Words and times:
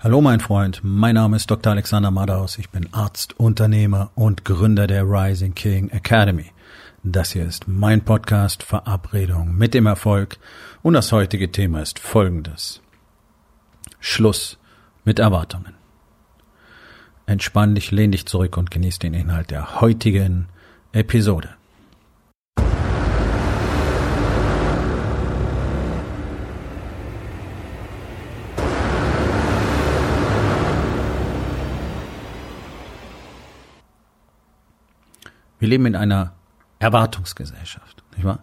Hallo 0.00 0.20
mein 0.20 0.38
Freund, 0.38 0.80
mein 0.84 1.16
Name 1.16 1.34
ist 1.34 1.50
Dr. 1.50 1.72
Alexander 1.72 2.12
Madaus, 2.12 2.56
ich 2.56 2.70
bin 2.70 2.88
Arzt, 2.92 3.36
Unternehmer 3.36 4.12
und 4.14 4.44
Gründer 4.44 4.86
der 4.86 5.02
Rising 5.02 5.56
King 5.56 5.88
Academy. 5.88 6.52
Das 7.02 7.32
hier 7.32 7.44
ist 7.44 7.66
mein 7.66 8.04
Podcast 8.04 8.62
Verabredung 8.62 9.56
mit 9.56 9.74
dem 9.74 9.86
Erfolg 9.86 10.38
und 10.82 10.94
das 10.94 11.10
heutige 11.10 11.50
Thema 11.50 11.82
ist 11.82 11.98
folgendes. 11.98 12.80
Schluss 13.98 14.60
mit 15.04 15.18
Erwartungen. 15.18 15.74
Entspann 17.26 17.74
dich, 17.74 17.90
lehn 17.90 18.12
dich 18.12 18.24
zurück 18.24 18.56
und 18.56 18.70
genieß 18.70 19.00
den 19.00 19.14
Inhalt 19.14 19.50
der 19.50 19.80
heutigen 19.80 20.46
Episode. 20.92 21.57
Wir 35.58 35.68
leben 35.68 35.86
in 35.86 35.96
einer 35.96 36.32
Erwartungsgesellschaft, 36.78 38.02
nicht 38.16 38.24
wahr? 38.24 38.40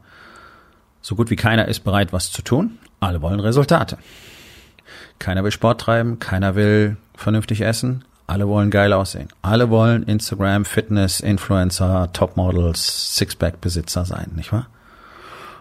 So 1.01 1.15
gut 1.15 1.29
wie 1.29 1.35
keiner 1.35 1.67
ist 1.67 1.81
bereit, 1.81 2.13
was 2.13 2.31
zu 2.31 2.41
tun. 2.41 2.79
Alle 2.99 3.21
wollen 3.21 3.39
Resultate. 3.39 3.97
Keiner 5.19 5.43
will 5.43 5.51
Sport 5.51 5.81
treiben, 5.81 6.19
keiner 6.19 6.55
will 6.55 6.97
vernünftig 7.15 7.61
essen, 7.61 8.03
alle 8.27 8.47
wollen 8.47 8.71
geil 8.71 8.91
aussehen. 8.91 9.29
Alle 9.41 9.69
wollen 9.69 10.03
Instagram, 10.03 10.65
Fitness, 10.65 11.19
Influencer, 11.19 12.11
Topmodels, 12.11 13.15
Sixpack-Besitzer 13.15 14.05
sein, 14.05 14.31
nicht 14.35 14.51
wahr? 14.51 14.67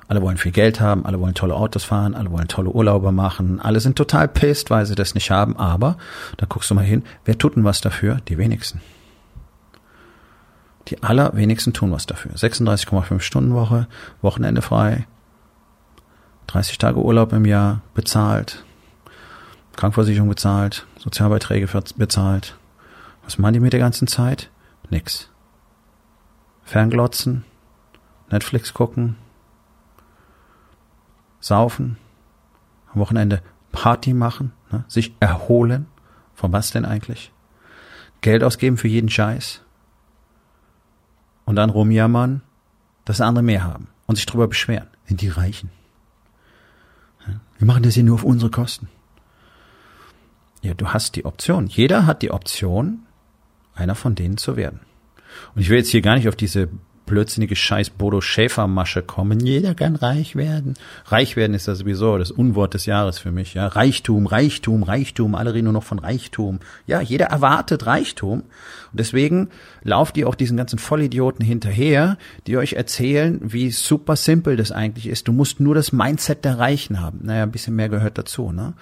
Alle 0.08 0.20
wollen 0.22 0.36
viel 0.36 0.52
Geld 0.52 0.80
haben, 0.80 1.06
alle 1.06 1.20
wollen 1.20 1.34
tolle 1.34 1.54
Autos 1.54 1.84
fahren, 1.84 2.14
alle 2.14 2.30
wollen 2.30 2.48
tolle 2.48 2.70
Urlaube 2.70 3.12
machen, 3.12 3.60
alle 3.60 3.80
sind 3.80 3.96
total 3.96 4.28
pisst, 4.28 4.70
weil 4.70 4.84
sie 4.86 4.94
das 4.94 5.14
nicht 5.14 5.30
haben, 5.30 5.56
aber 5.56 5.96
da 6.36 6.46
guckst 6.46 6.70
du 6.70 6.74
mal 6.74 6.84
hin, 6.84 7.04
wer 7.24 7.38
tut 7.38 7.56
denn 7.56 7.64
was 7.64 7.80
dafür? 7.80 8.18
Die 8.28 8.36
wenigsten. 8.36 8.80
Die 10.88 11.02
allerwenigsten 11.02 11.72
tun 11.72 11.92
was 11.92 12.06
dafür. 12.06 12.32
36,5 12.32 13.20
Stunden 13.20 13.54
Woche, 13.54 13.88
Wochenende 14.20 14.62
frei, 14.62 15.06
30 16.46 16.78
Tage 16.78 17.02
Urlaub 17.02 17.32
im 17.32 17.46
Jahr 17.46 17.80
bezahlt, 17.94 18.64
Krankenversicherung 19.76 20.28
bezahlt, 20.28 20.86
Sozialbeiträge 20.98 21.66
bezahlt. 21.96 22.58
Was 23.24 23.38
machen 23.38 23.54
die 23.54 23.60
mit 23.60 23.72
der 23.72 23.80
ganzen 23.80 24.06
Zeit? 24.06 24.50
Nix. 24.90 25.30
Fernglotzen, 26.64 27.44
Netflix 28.30 28.74
gucken, 28.74 29.16
saufen, 31.40 31.98
am 32.92 33.00
Wochenende 33.00 33.42
Party 33.72 34.14
machen, 34.14 34.52
ne? 34.70 34.84
sich 34.88 35.14
erholen. 35.20 35.86
Von 36.34 36.52
was 36.52 36.70
denn 36.70 36.84
eigentlich? 36.84 37.32
Geld 38.20 38.42
ausgeben 38.42 38.76
für 38.76 38.88
jeden 38.88 39.08
Scheiß 39.08 39.64
und 41.44 41.56
dann 41.56 41.70
rumjammern, 41.70 42.42
dass 43.04 43.20
andere 43.20 43.42
mehr 43.42 43.64
haben 43.64 43.88
und 44.06 44.16
sich 44.16 44.26
darüber 44.26 44.48
beschweren. 44.48 44.88
Sind 45.06 45.20
die 45.20 45.28
Reichen. 45.28 45.70
Wir 47.58 47.66
machen 47.66 47.82
das 47.82 47.94
hier 47.94 48.04
nur 48.04 48.14
auf 48.14 48.24
unsere 48.24 48.50
Kosten. 48.50 48.88
Ja, 50.62 50.74
du 50.74 50.88
hast 50.88 51.16
die 51.16 51.24
Option. 51.24 51.66
Jeder 51.66 52.06
hat 52.06 52.22
die 52.22 52.30
Option, 52.30 53.00
einer 53.74 53.94
von 53.94 54.14
denen 54.14 54.36
zu 54.36 54.56
werden. 54.56 54.80
Und 55.54 55.62
ich 55.62 55.68
will 55.68 55.78
jetzt 55.78 55.90
hier 55.90 56.00
gar 56.00 56.16
nicht 56.16 56.28
auf 56.28 56.36
diese 56.36 56.68
blödsinnige 57.06 57.56
Scheiß 57.56 57.90
Bodo 57.90 58.20
Schäfer 58.20 58.66
Masche 58.66 59.02
kommen. 59.02 59.40
Jeder 59.40 59.74
kann 59.74 59.96
reich 59.96 60.36
werden. 60.36 60.74
Reich 61.06 61.36
werden 61.36 61.54
ist 61.54 61.66
ja 61.66 61.74
sowieso 61.74 62.18
das 62.18 62.30
Unwort 62.30 62.74
des 62.74 62.86
Jahres 62.86 63.18
für 63.18 63.30
mich. 63.30 63.54
Ja, 63.54 63.66
Reichtum, 63.66 64.26
Reichtum, 64.26 64.82
Reichtum. 64.82 65.34
Alle 65.34 65.54
reden 65.54 65.64
nur 65.64 65.72
noch 65.72 65.84
von 65.84 65.98
Reichtum. 65.98 66.60
Ja, 66.86 67.00
jeder 67.00 67.26
erwartet 67.26 67.86
Reichtum. 67.86 68.40
Und 68.40 69.00
deswegen 69.00 69.48
lauft 69.82 70.16
ihr 70.16 70.28
auch 70.28 70.34
diesen 70.34 70.56
ganzen 70.56 70.78
Vollidioten 70.78 71.44
hinterher, 71.44 72.16
die 72.46 72.56
euch 72.56 72.74
erzählen, 72.74 73.40
wie 73.42 73.70
super 73.70 74.16
simpel 74.16 74.56
das 74.56 74.72
eigentlich 74.72 75.06
ist. 75.06 75.28
Du 75.28 75.32
musst 75.32 75.60
nur 75.60 75.74
das 75.74 75.92
Mindset 75.92 76.44
der 76.44 76.58
Reichen 76.58 77.00
haben. 77.00 77.20
Naja, 77.22 77.42
ein 77.42 77.52
bisschen 77.52 77.76
mehr 77.76 77.88
gehört 77.88 78.18
dazu. 78.18 78.52
Ne? 78.52 78.72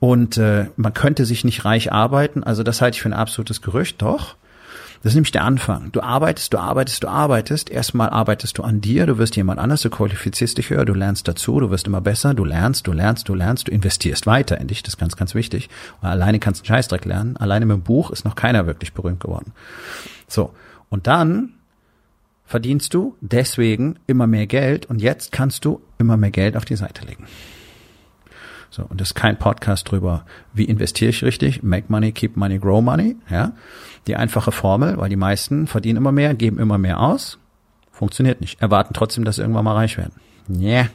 Und 0.00 0.38
äh, 0.38 0.66
man 0.76 0.94
könnte 0.94 1.24
sich 1.24 1.44
nicht 1.44 1.64
reich 1.64 1.92
arbeiten. 1.92 2.44
Also 2.44 2.62
das 2.62 2.80
halte 2.80 2.96
ich 2.96 3.02
für 3.02 3.08
ein 3.08 3.14
absolutes 3.14 3.62
Gerücht. 3.62 4.00
Doch. 4.02 4.36
Das 5.02 5.12
ist 5.12 5.14
nämlich 5.14 5.30
der 5.30 5.44
Anfang. 5.44 5.92
Du 5.92 6.00
arbeitest, 6.00 6.52
du 6.52 6.58
arbeitest, 6.58 7.04
du 7.04 7.08
arbeitest. 7.08 7.70
Erstmal 7.70 8.10
arbeitest 8.10 8.58
du 8.58 8.64
an 8.64 8.80
dir, 8.80 9.06
du 9.06 9.18
wirst 9.18 9.36
jemand 9.36 9.60
anders, 9.60 9.82
du 9.82 9.90
qualifizierst 9.90 10.58
dich 10.58 10.70
höher, 10.70 10.84
du 10.84 10.94
lernst 10.94 11.28
dazu, 11.28 11.60
du 11.60 11.70
wirst 11.70 11.86
immer 11.86 12.00
besser, 12.00 12.34
du 12.34 12.44
lernst, 12.44 12.86
du 12.86 12.92
lernst, 12.92 13.28
du 13.28 13.34
lernst, 13.34 13.68
du 13.68 13.72
investierst 13.72 14.26
weiter 14.26 14.58
in 14.58 14.66
dich, 14.66 14.82
das 14.82 14.94
ist 14.94 14.98
ganz, 14.98 15.16
ganz 15.16 15.34
wichtig. 15.34 15.68
Und 16.00 16.08
alleine 16.08 16.40
kannst 16.40 16.60
du 16.60 16.62
einen 16.62 16.76
Scheißdreck 16.76 17.04
lernen. 17.04 17.36
Alleine 17.36 17.66
mit 17.66 17.76
dem 17.76 17.82
Buch 17.82 18.10
ist 18.10 18.24
noch 18.24 18.34
keiner 18.34 18.66
wirklich 18.66 18.92
berühmt 18.92 19.20
geworden. 19.20 19.52
So. 20.26 20.52
Und 20.90 21.06
dann 21.06 21.54
verdienst 22.44 22.94
du 22.94 23.14
deswegen 23.20 23.98
immer 24.06 24.26
mehr 24.26 24.46
Geld 24.46 24.86
und 24.86 25.00
jetzt 25.02 25.32
kannst 25.32 25.64
du 25.64 25.82
immer 25.98 26.16
mehr 26.16 26.30
Geld 26.30 26.56
auf 26.56 26.64
die 26.64 26.76
Seite 26.76 27.04
legen. 27.04 27.26
So, 28.70 28.84
und 28.84 29.00
das 29.00 29.08
ist 29.08 29.14
kein 29.14 29.38
Podcast 29.38 29.90
drüber, 29.90 30.24
wie 30.52 30.64
investiere 30.64 31.10
ich 31.10 31.24
richtig, 31.24 31.62
make 31.62 31.86
money, 31.88 32.12
keep 32.12 32.36
money, 32.36 32.58
grow 32.58 32.82
money, 32.82 33.16
ja. 33.30 33.52
Die 34.06 34.16
einfache 34.16 34.52
Formel, 34.52 34.98
weil 34.98 35.08
die 35.08 35.16
meisten 35.16 35.66
verdienen 35.66 35.96
immer 35.96 36.12
mehr, 36.12 36.34
geben 36.34 36.58
immer 36.58 36.78
mehr 36.78 37.00
aus, 37.00 37.38
funktioniert 37.90 38.40
nicht. 38.40 38.60
Erwarten 38.60 38.94
trotzdem, 38.94 39.24
dass 39.24 39.36
sie 39.36 39.42
irgendwann 39.42 39.64
mal 39.64 39.74
reich 39.74 39.96
werden. 39.96 40.14
Nee, 40.46 40.88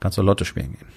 kannst 0.00 0.18
du 0.18 0.22
Lotto 0.22 0.44
spielen 0.44 0.72
gehen. 0.72 0.88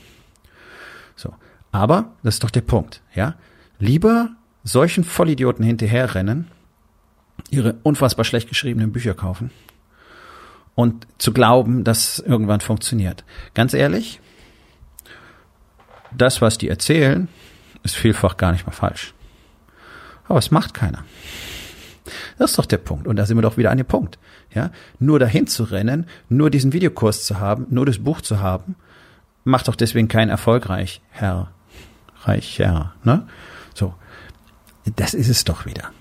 So. 1.16 1.34
Aber, 1.72 2.14
das 2.24 2.36
ist 2.36 2.44
doch 2.44 2.52
der 2.52 2.62
Punkt, 2.62 3.02
ja. 3.14 3.36
Lieber 3.80 4.30
solchen 4.64 5.04
Vollidioten 5.04 5.64
hinterherrennen, 5.64 6.48
ihre 7.50 7.76
unfassbar 7.84 8.26
schlecht 8.26 8.50
geschriebenen 8.50 8.92
Bücher 8.92 9.14
kaufen 9.14 9.52
und 10.76 11.08
zu 11.18 11.34
glauben, 11.34 11.84
dass 11.84 12.20
irgendwann 12.20 12.60
funktioniert. 12.60 13.24
Ganz 13.54 13.74
ehrlich, 13.74 14.20
das, 16.18 16.42
was 16.42 16.58
die 16.58 16.70
erzählen, 16.70 17.28
ist 17.84 17.96
vielfach 17.96 18.38
gar 18.38 18.52
nicht 18.52 18.66
mal 18.66 18.74
falsch. 18.74 19.14
Aber 20.28 20.40
es 20.40 20.52
macht 20.52 20.74
keiner. 20.74 21.04
Das 22.38 22.52
ist 22.52 22.60
doch 22.60 22.66
der 22.66 22.78
Punkt. 22.78 23.08
Und 23.08 23.16
da 23.16 23.26
sind 23.26 23.38
wir 23.38 23.42
doch 23.42 23.58
wieder 23.58 23.72
an 23.72 23.78
dem 23.78 23.88
Punkt. 23.88 24.18
Ja, 24.54 24.72
nur 25.00 25.20
dahin 25.20 25.48
zu 25.48 25.64
rennen, 25.64 26.08
nur 26.30 26.50
diesen 26.50 26.74
Videokurs 26.74 27.26
zu 27.26 27.40
haben, 27.40 27.68
nur 27.70 27.86
das 27.86 28.00
Buch 28.00 28.22
zu 28.22 28.40
haben, 28.40 28.76
macht 29.44 29.68
doch 29.68 29.76
deswegen 29.76 30.08
kein 30.08 30.30
erfolgreich, 30.30 31.02
Herr, 31.10 31.52
reich, 32.24 32.60
Herr, 32.60 32.94
ne? 33.04 33.28
So. 33.74 33.94
Das 34.96 35.14
ist 35.14 35.28
es 35.28 35.44
doch 35.44 35.66
wieder. 35.66 35.92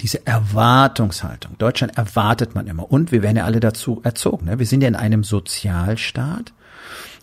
Diese 0.00 0.24
Erwartungshaltung. 0.26 1.58
Deutschland 1.58 1.98
erwartet 1.98 2.54
man 2.54 2.66
immer. 2.66 2.90
Und 2.90 3.10
wir 3.12 3.22
werden 3.22 3.38
ja 3.38 3.44
alle 3.44 3.60
dazu 3.60 4.00
erzogen. 4.04 4.46
Ne? 4.46 4.58
Wir 4.58 4.66
sind 4.66 4.82
ja 4.82 4.88
in 4.88 4.94
einem 4.94 5.24
Sozialstaat. 5.24 6.52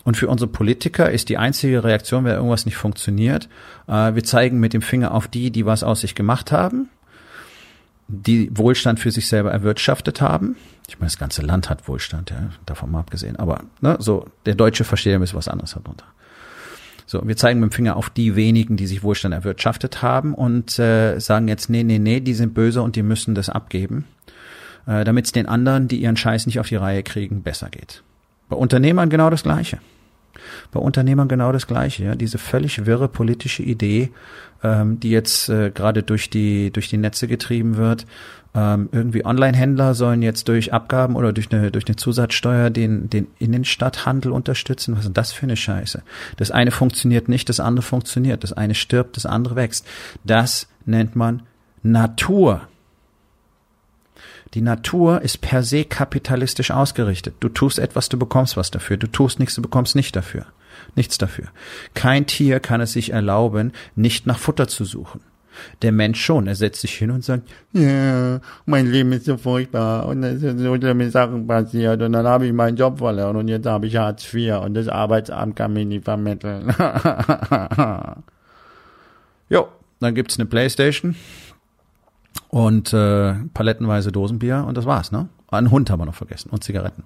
Und 0.04 0.16
für 0.18 0.28
unsere 0.28 0.50
Politiker 0.50 1.10
ist 1.10 1.30
die 1.30 1.38
einzige 1.38 1.82
Reaktion, 1.82 2.24
wenn 2.24 2.34
irgendwas 2.34 2.66
nicht 2.66 2.76
funktioniert, 2.76 3.48
äh, 3.88 4.14
wir 4.14 4.22
zeigen 4.22 4.60
mit 4.60 4.74
dem 4.74 4.82
Finger 4.82 5.12
auf 5.12 5.28
die, 5.28 5.50
die 5.50 5.66
was 5.66 5.82
aus 5.82 6.02
sich 6.02 6.14
gemacht 6.14 6.52
haben, 6.52 6.90
die 8.06 8.50
Wohlstand 8.56 9.00
für 9.00 9.10
sich 9.10 9.26
selber 9.26 9.50
erwirtschaftet 9.50 10.20
haben. 10.20 10.56
Ich 10.88 10.98
meine, 10.98 11.06
das 11.06 11.18
ganze 11.18 11.40
Land 11.40 11.70
hat 11.70 11.88
Wohlstand, 11.88 12.30
ja, 12.30 12.50
davon 12.66 12.90
mal 12.90 13.00
abgesehen. 13.00 13.36
Aber 13.36 13.60
ne, 13.80 13.96
so 13.98 14.26
der 14.44 14.54
Deutsche 14.54 14.84
versteht 14.84 15.14
ein 15.14 15.20
bisschen 15.20 15.38
was 15.38 15.48
anderes 15.48 15.72
darunter. 15.72 16.04
So, 17.06 17.26
wir 17.26 17.36
zeigen 17.36 17.60
mit 17.60 17.70
dem 17.70 17.74
Finger 17.74 17.96
auf 17.96 18.10
die 18.10 18.36
wenigen, 18.36 18.76
die 18.76 18.86
sich 18.86 19.02
Wohlstand 19.02 19.34
erwirtschaftet 19.34 20.02
haben 20.02 20.34
und 20.34 20.78
äh, 20.78 21.18
sagen 21.18 21.48
jetzt, 21.48 21.68
nee, 21.70 21.82
nee, 21.82 21.98
nee, 21.98 22.20
die 22.20 22.34
sind 22.34 22.54
böse 22.54 22.82
und 22.82 22.96
die 22.96 23.02
müssen 23.02 23.34
das 23.34 23.48
abgeben, 23.48 24.04
äh, 24.86 25.04
damit 25.04 25.26
es 25.26 25.32
den 25.32 25.46
anderen, 25.46 25.88
die 25.88 26.00
ihren 26.00 26.16
Scheiß 26.16 26.46
nicht 26.46 26.60
auf 26.60 26.68
die 26.68 26.76
Reihe 26.76 27.02
kriegen, 27.02 27.42
besser 27.42 27.68
geht. 27.68 28.02
Bei 28.48 28.56
Unternehmern 28.56 29.10
genau 29.10 29.30
das 29.30 29.42
Gleiche. 29.42 29.78
Bei 30.72 30.80
Unternehmern 30.80 31.28
genau 31.28 31.52
das 31.52 31.66
Gleiche. 31.66 32.04
Ja? 32.04 32.14
Diese 32.14 32.38
völlig 32.38 32.86
wirre 32.86 33.08
politische 33.08 33.62
Idee, 33.62 34.10
ähm, 34.62 35.00
die 35.00 35.10
jetzt 35.10 35.48
äh, 35.48 35.70
gerade 35.70 36.02
durch 36.02 36.30
die, 36.30 36.70
durch 36.70 36.88
die 36.88 36.96
Netze 36.96 37.28
getrieben 37.28 37.76
wird. 37.76 38.06
Ähm, 38.56 38.88
irgendwie 38.92 39.24
Online-Händler 39.24 39.94
sollen 39.94 40.22
jetzt 40.22 40.46
durch 40.48 40.72
Abgaben 40.72 41.16
oder 41.16 41.32
durch 41.32 41.52
eine, 41.52 41.72
durch 41.72 41.86
eine 41.86 41.96
Zusatzsteuer 41.96 42.70
den, 42.70 43.10
den 43.10 43.26
Innenstadthandel 43.38 44.30
unterstützen. 44.30 44.96
Was 44.96 45.06
ist 45.06 45.16
das 45.16 45.32
für 45.32 45.44
eine 45.44 45.56
Scheiße? 45.56 46.02
Das 46.36 46.52
eine 46.52 46.70
funktioniert 46.70 47.28
nicht, 47.28 47.48
das 47.48 47.58
andere 47.58 47.82
funktioniert. 47.82 48.44
Das 48.44 48.52
eine 48.52 48.74
stirbt, 48.74 49.16
das 49.16 49.26
andere 49.26 49.56
wächst. 49.56 49.86
Das 50.22 50.68
nennt 50.86 51.16
man 51.16 51.42
Natur. 51.82 52.62
Die 54.54 54.60
Natur 54.60 55.20
ist 55.22 55.40
per 55.40 55.64
se 55.64 55.84
kapitalistisch 55.84 56.70
ausgerichtet. 56.70 57.34
Du 57.40 57.48
tust 57.48 57.80
etwas, 57.80 58.08
du 58.08 58.16
bekommst 58.16 58.56
was 58.56 58.70
dafür. 58.70 58.96
Du 58.96 59.08
tust 59.08 59.40
nichts, 59.40 59.56
du 59.56 59.62
bekommst 59.62 59.96
nicht 59.96 60.14
dafür. 60.14 60.46
Nichts 60.94 61.18
dafür. 61.18 61.46
Kein 61.94 62.26
Tier 62.26 62.60
kann 62.60 62.80
es 62.80 62.92
sich 62.92 63.10
erlauben, 63.10 63.72
nicht 63.96 64.26
nach 64.26 64.38
Futter 64.38 64.68
zu 64.68 64.84
suchen. 64.84 65.20
Der 65.82 65.92
Mensch 65.92 66.20
schon, 66.20 66.46
er 66.48 66.54
setzt 66.56 66.80
sich 66.80 66.94
hin 66.94 67.10
und 67.12 67.24
sagt, 67.24 67.48
ja, 67.72 68.40
mein 68.66 68.90
Leben 68.90 69.12
ist 69.12 69.26
so 69.26 69.36
furchtbar 69.36 70.06
und 70.06 70.24
es 70.24 70.40
sind 70.40 70.58
so 70.58 70.74
schlimme 70.76 71.08
Sachen 71.10 71.46
passiert 71.46 72.02
und 72.02 72.12
dann 72.12 72.26
habe 72.26 72.46
ich 72.46 72.52
meinen 72.52 72.76
Job 72.76 72.98
verloren 72.98 73.36
und 73.36 73.46
jetzt 73.46 73.66
habe 73.66 73.86
ich 73.86 73.96
Hartz 73.96 74.34
IV 74.34 74.56
und 74.64 74.74
das 74.74 74.88
Arbeitsamt 74.88 75.54
kann 75.54 75.72
mich 75.72 75.86
nicht 75.86 76.04
vermitteln. 76.04 76.74
jo, 79.48 79.68
dann 80.00 80.14
gibt's 80.16 80.40
eine 80.40 80.46
Playstation 80.46 81.14
und 82.54 82.92
äh, 82.92 83.34
palettenweise 83.52 84.12
Dosenbier 84.12 84.64
und 84.64 84.76
das 84.76 84.86
war's, 84.86 85.10
ne? 85.10 85.28
Einen 85.50 85.72
Hund 85.72 85.90
haben 85.90 85.98
wir 85.98 86.06
noch 86.06 86.14
vergessen 86.14 86.50
und 86.50 86.62
Zigaretten. 86.62 87.02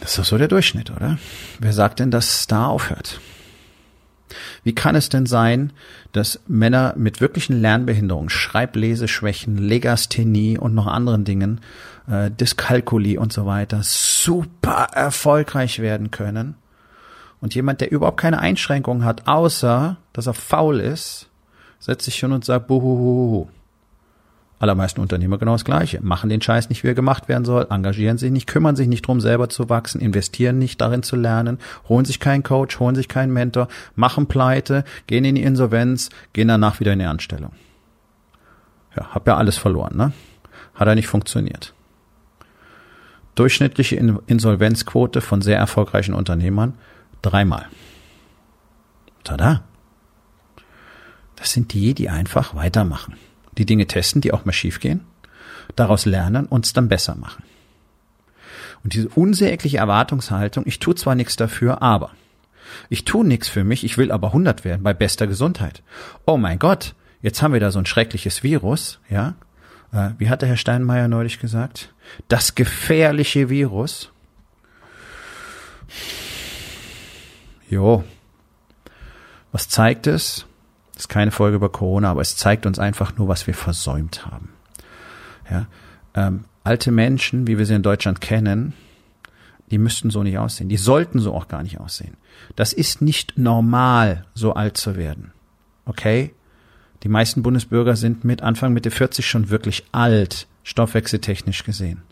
Das 0.00 0.12
ist 0.12 0.18
doch 0.18 0.24
so 0.24 0.38
der 0.38 0.48
Durchschnitt, 0.48 0.90
oder? 0.90 1.18
Wer 1.58 1.74
sagt 1.74 2.00
denn, 2.00 2.10
dass 2.10 2.46
da 2.46 2.68
aufhört? 2.68 3.20
Wie 4.64 4.74
kann 4.74 4.96
es 4.96 5.10
denn 5.10 5.26
sein, 5.26 5.74
dass 6.12 6.40
Männer 6.46 6.94
mit 6.96 7.20
wirklichen 7.20 7.60
Lernbehinderungen, 7.60 8.30
Schreibleseschwächen, 8.30 9.58
Legasthenie 9.58 10.56
und 10.56 10.74
noch 10.74 10.86
anderen 10.86 11.24
Dingen, 11.26 11.60
äh, 12.08 12.30
Dyskalkulie 12.30 13.20
und 13.20 13.34
so 13.34 13.44
weiter, 13.44 13.80
super 13.82 14.88
erfolgreich 14.94 15.80
werden 15.80 16.10
können? 16.10 16.54
Und 17.42 17.54
jemand, 17.54 17.82
der 17.82 17.92
überhaupt 17.92 18.18
keine 18.18 18.38
Einschränkungen 18.38 19.04
hat, 19.04 19.28
außer 19.28 19.98
dass 20.14 20.26
er 20.26 20.32
faul 20.32 20.80
ist, 20.80 21.28
setzt 21.78 22.04
sich 22.04 22.16
hin 22.16 22.32
und 22.32 22.44
sagt, 22.44 22.66
buhuhuhu 22.66 23.48
allermeisten 24.58 25.00
Unternehmer 25.00 25.38
genau 25.38 25.52
das 25.52 25.64
Gleiche. 25.64 26.00
Machen 26.02 26.30
den 26.30 26.40
Scheiß 26.40 26.68
nicht, 26.68 26.82
wie 26.82 26.88
er 26.88 26.94
gemacht 26.94 27.28
werden 27.28 27.44
soll, 27.44 27.66
engagieren 27.70 28.18
sich 28.18 28.30
nicht, 28.30 28.46
kümmern 28.46 28.76
sich 28.76 28.88
nicht 28.88 29.06
drum, 29.06 29.20
selber 29.20 29.48
zu 29.48 29.68
wachsen, 29.68 30.00
investieren 30.00 30.58
nicht 30.58 30.80
darin 30.80 31.02
zu 31.02 31.16
lernen, 31.16 31.58
holen 31.88 32.04
sich 32.04 32.20
keinen 32.20 32.42
Coach, 32.42 32.80
holen 32.80 32.94
sich 32.94 33.08
keinen 33.08 33.32
Mentor, 33.32 33.68
machen 33.94 34.26
Pleite, 34.26 34.84
gehen 35.06 35.24
in 35.24 35.34
die 35.34 35.42
Insolvenz, 35.42 36.10
gehen 36.32 36.48
danach 36.48 36.80
wieder 36.80 36.92
in 36.92 37.00
die 37.00 37.04
Anstellung. 37.04 37.52
Ja, 38.96 39.14
hab 39.14 39.26
ja 39.26 39.36
alles 39.36 39.58
verloren, 39.58 39.96
ne? 39.96 40.12
Hat 40.74 40.88
er 40.88 40.94
nicht 40.94 41.08
funktioniert. 41.08 41.74
Durchschnittliche 43.34 43.96
Insolvenzquote 44.26 45.20
von 45.20 45.42
sehr 45.42 45.58
erfolgreichen 45.58 46.14
Unternehmern 46.14 46.74
dreimal. 47.20 47.66
Tada! 49.24 49.64
Sind 51.56 51.72
die, 51.72 51.94
die 51.94 52.10
einfach 52.10 52.54
weitermachen 52.54 53.14
die 53.56 53.64
Dinge 53.64 53.86
testen, 53.86 54.20
die 54.20 54.32
auch 54.32 54.44
mal 54.44 54.52
schiefgehen, 54.52 55.00
daraus 55.74 56.04
lernen 56.04 56.44
und 56.44 56.66
es 56.66 56.74
dann 56.74 56.88
besser 56.88 57.14
machen. 57.14 57.42
Und 58.84 58.92
diese 58.92 59.08
unsägliche 59.08 59.78
Erwartungshaltung, 59.78 60.64
ich 60.66 60.78
tue 60.78 60.94
zwar 60.94 61.14
nichts 61.14 61.36
dafür, 61.36 61.80
aber 61.80 62.10
ich 62.90 63.06
tue 63.06 63.26
nichts 63.26 63.48
für 63.48 63.64
mich, 63.64 63.84
ich 63.84 63.96
will 63.96 64.12
aber 64.12 64.28
100 64.28 64.64
werden 64.64 64.82
bei 64.82 64.92
bester 64.92 65.26
Gesundheit. 65.26 65.82
Oh 66.26 66.36
mein 66.36 66.58
Gott, 66.58 66.94
jetzt 67.22 67.40
haben 67.40 67.54
wir 67.54 67.60
da 67.60 67.70
so 67.70 67.78
ein 67.78 67.86
schreckliches 67.86 68.42
Virus, 68.42 68.98
ja? 69.08 69.34
Äh, 69.92 70.10
wie 70.18 70.28
hat 70.28 70.42
der 70.42 70.50
Herr 70.50 70.58
Steinmeier 70.58 71.08
neulich 71.08 71.40
gesagt? 71.40 71.94
Das 72.28 72.54
gefährliche 72.54 73.48
Virus. 73.48 74.10
Jo. 77.70 78.04
Was 79.52 79.70
zeigt 79.70 80.06
es? 80.06 80.44
Das 80.96 81.04
ist 81.04 81.08
keine 81.08 81.30
Folge 81.30 81.56
über 81.56 81.68
Corona, 81.68 82.10
aber 82.10 82.22
es 82.22 82.36
zeigt 82.36 82.64
uns 82.64 82.78
einfach 82.78 83.18
nur, 83.18 83.28
was 83.28 83.46
wir 83.46 83.52
versäumt 83.52 84.26
haben. 84.26 84.48
Ja, 85.50 85.66
ähm, 86.14 86.46
alte 86.64 86.90
Menschen, 86.90 87.46
wie 87.46 87.58
wir 87.58 87.66
sie 87.66 87.74
in 87.74 87.82
Deutschland 87.82 88.22
kennen, 88.22 88.72
die 89.70 89.76
müssten 89.76 90.08
so 90.08 90.22
nicht 90.22 90.38
aussehen. 90.38 90.70
Die 90.70 90.78
sollten 90.78 91.18
so 91.18 91.34
auch 91.34 91.48
gar 91.48 91.62
nicht 91.62 91.78
aussehen. 91.80 92.16
Das 92.56 92.72
ist 92.72 93.02
nicht 93.02 93.36
normal, 93.36 94.24
so 94.32 94.54
alt 94.54 94.78
zu 94.78 94.96
werden. 94.96 95.32
Okay? 95.84 96.32
Die 97.02 97.08
meisten 97.08 97.42
Bundesbürger 97.42 97.94
sind 97.94 98.24
mit 98.24 98.42
Anfang 98.42 98.72
Mitte 98.72 98.90
40 98.90 99.28
schon 99.28 99.50
wirklich 99.50 99.84
alt, 99.92 100.46
stoffwechseltechnisch 100.62 101.62
gesehen. 101.64 102.02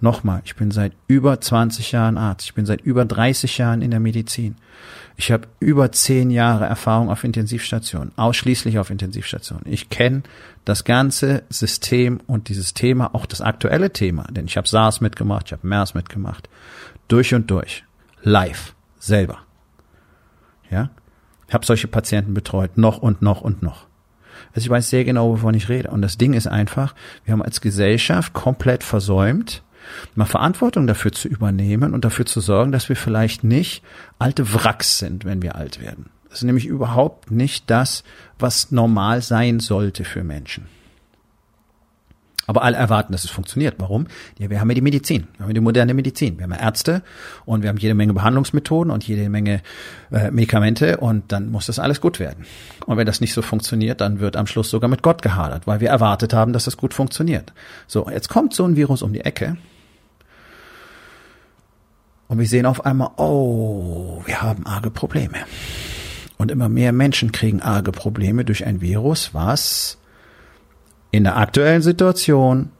Nochmal, 0.00 0.42
ich 0.44 0.56
bin 0.56 0.70
seit 0.70 0.92
über 1.06 1.40
20 1.40 1.92
Jahren 1.92 2.18
Arzt. 2.18 2.46
Ich 2.46 2.54
bin 2.54 2.66
seit 2.66 2.80
über 2.82 3.04
30 3.04 3.58
Jahren 3.58 3.80
in 3.80 3.90
der 3.90 4.00
Medizin. 4.00 4.56
Ich 5.16 5.30
habe 5.30 5.46
über 5.60 5.92
10 5.92 6.30
Jahre 6.30 6.66
Erfahrung 6.66 7.10
auf 7.10 7.24
Intensivstationen, 7.24 8.12
ausschließlich 8.16 8.78
auf 8.78 8.90
Intensivstationen. 8.90 9.64
Ich 9.66 9.88
kenne 9.88 10.22
das 10.64 10.84
ganze 10.84 11.44
System 11.48 12.20
und 12.26 12.48
dieses 12.48 12.74
Thema, 12.74 13.14
auch 13.14 13.26
das 13.26 13.40
aktuelle 13.40 13.92
Thema, 13.92 14.24
denn 14.30 14.46
ich 14.46 14.56
habe 14.56 14.68
SARS 14.68 15.00
mitgemacht, 15.00 15.46
ich 15.46 15.52
habe 15.52 15.66
MERS 15.66 15.94
mitgemacht, 15.94 16.48
durch 17.08 17.34
und 17.34 17.50
durch, 17.50 17.84
live, 18.22 18.74
selber. 18.98 19.38
Ja, 20.70 20.90
ich 21.46 21.54
habe 21.54 21.64
solche 21.64 21.88
Patienten 21.88 22.34
betreut, 22.34 22.76
noch 22.76 22.98
und 22.98 23.22
noch 23.22 23.40
und 23.40 23.62
noch. 23.62 23.86
Also 24.54 24.66
ich 24.66 24.70
weiß 24.70 24.90
sehr 24.90 25.04
genau, 25.04 25.30
wovon 25.30 25.54
ich 25.54 25.68
rede. 25.68 25.90
Und 25.90 26.02
das 26.02 26.16
Ding 26.16 26.32
ist 26.32 26.46
einfach, 26.46 26.94
wir 27.24 27.32
haben 27.32 27.42
als 27.42 27.60
Gesellschaft 27.60 28.32
komplett 28.32 28.84
versäumt, 28.84 29.62
mal 30.14 30.24
Verantwortung 30.24 30.86
dafür 30.86 31.12
zu 31.12 31.28
übernehmen 31.28 31.94
und 31.94 32.04
dafür 32.04 32.26
zu 32.26 32.40
sorgen, 32.40 32.72
dass 32.72 32.88
wir 32.88 32.96
vielleicht 32.96 33.44
nicht 33.44 33.82
alte 34.18 34.54
Wracks 34.54 34.98
sind, 34.98 35.24
wenn 35.24 35.42
wir 35.42 35.54
alt 35.56 35.80
werden. 35.80 36.06
Das 36.28 36.40
ist 36.40 36.44
nämlich 36.44 36.66
überhaupt 36.66 37.30
nicht 37.30 37.70
das, 37.70 38.02
was 38.38 38.72
normal 38.72 39.22
sein 39.22 39.60
sollte 39.60 40.04
für 40.04 40.24
Menschen. 40.24 40.66
Aber 42.46 42.62
alle 42.62 42.76
erwarten, 42.76 43.12
dass 43.12 43.24
es 43.24 43.30
funktioniert. 43.30 43.76
Warum? 43.78 44.06
Ja, 44.38 44.50
wir 44.50 44.60
haben 44.60 44.68
ja 44.68 44.74
die 44.74 44.82
Medizin, 44.82 45.28
wir 45.34 45.44
haben 45.44 45.50
ja 45.50 45.54
die 45.54 45.60
moderne 45.60 45.94
Medizin. 45.94 46.36
Wir 46.36 46.44
haben 46.44 46.52
ja 46.52 46.58
Ärzte 46.58 47.02
und 47.46 47.62
wir 47.62 47.70
haben 47.70 47.78
jede 47.78 47.94
Menge 47.94 48.12
Behandlungsmethoden 48.12 48.92
und 48.92 49.06
jede 49.06 49.28
Menge 49.30 49.62
äh, 50.10 50.30
Medikamente 50.30 50.98
und 50.98 51.32
dann 51.32 51.50
muss 51.50 51.66
das 51.66 51.78
alles 51.78 52.00
gut 52.00 52.20
werden. 52.20 52.44
Und 52.86 52.96
wenn 52.96 53.06
das 53.06 53.20
nicht 53.20 53.32
so 53.32 53.40
funktioniert, 53.40 54.00
dann 54.00 54.20
wird 54.20 54.36
am 54.36 54.46
Schluss 54.46 54.70
sogar 54.70 54.90
mit 54.90 55.02
Gott 55.02 55.22
gehadert, 55.22 55.66
weil 55.66 55.80
wir 55.80 55.88
erwartet 55.88 56.34
haben, 56.34 56.52
dass 56.52 56.64
das 56.64 56.76
gut 56.76 56.92
funktioniert. 56.92 57.52
So, 57.86 58.08
jetzt 58.10 58.28
kommt 58.28 58.52
so 58.54 58.64
ein 58.64 58.76
Virus 58.76 59.02
um 59.02 59.12
die 59.12 59.20
Ecke 59.20 59.56
und 62.34 62.40
wir 62.40 62.48
sehen 62.48 62.66
auf 62.66 62.84
einmal, 62.84 63.10
oh, 63.16 64.20
wir 64.26 64.42
haben 64.42 64.66
arge 64.66 64.90
Probleme. 64.90 65.38
Und 66.36 66.50
immer 66.50 66.68
mehr 66.68 66.90
Menschen 66.90 67.30
kriegen 67.30 67.62
arge 67.62 67.92
Probleme 67.92 68.44
durch 68.44 68.66
ein 68.66 68.80
Virus, 68.80 69.34
was 69.34 69.98
in 71.12 71.22
der 71.22 71.36
aktuellen 71.36 71.80
Situation 71.80 72.70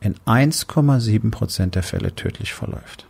in 0.00 0.16
1,7 0.26 1.30
Prozent 1.30 1.76
der 1.76 1.84
Fälle 1.84 2.16
tödlich 2.16 2.54
verläuft. 2.54 3.06